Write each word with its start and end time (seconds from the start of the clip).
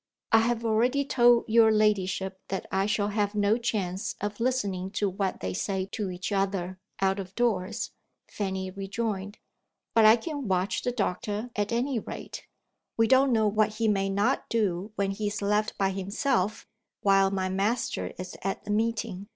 "I 0.31 0.39
have 0.39 0.65
already 0.65 1.05
told 1.05 1.45
your 1.47 1.71
ladyship 1.71 2.39
that 2.47 2.65
I 2.71 2.87
shall 2.87 3.09
have 3.09 3.35
no 3.35 3.59
chance 3.59 4.15
of 4.19 4.39
listening 4.39 4.89
to 4.93 5.07
what 5.07 5.41
they 5.41 5.53
say 5.53 5.85
to 5.91 6.09
each 6.09 6.31
other, 6.31 6.79
out 7.01 7.19
of 7.19 7.35
doors," 7.35 7.91
Fanny 8.27 8.71
rejoined. 8.71 9.37
"But 9.93 10.05
I 10.05 10.15
can 10.15 10.47
watch 10.47 10.81
the 10.81 10.91
doctor 10.91 11.51
at 11.55 11.71
any 11.71 11.99
rate. 11.99 12.47
We 12.97 13.05
don't 13.07 13.31
know 13.31 13.47
what 13.47 13.75
he 13.75 13.87
may 13.87 14.09
not 14.09 14.49
do 14.49 14.91
when 14.95 15.11
he 15.11 15.27
is 15.27 15.39
left 15.39 15.77
by 15.77 15.91
himself, 15.91 16.65
while 17.01 17.29
my 17.29 17.47
master 17.47 18.11
is 18.17 18.35
at 18.43 18.63
the 18.63 18.71
meeting. 18.71 19.27